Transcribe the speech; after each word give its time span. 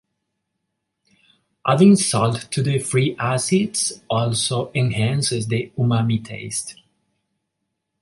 Adding 1.67 1.95
salt 1.95 2.47
to 2.49 2.63
the 2.63 2.79
free 2.79 3.15
acids 3.19 4.01
also 4.09 4.71
enhances 4.73 5.45
the 5.45 5.71
umami 5.77 6.25
taste. 6.25 6.75